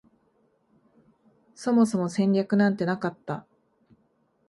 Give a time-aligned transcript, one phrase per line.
[1.53, 3.45] そもそも戦略なんてなかった